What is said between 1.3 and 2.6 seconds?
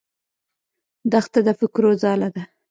د فکرو ځاله ده.